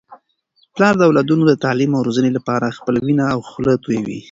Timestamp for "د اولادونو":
0.97-1.43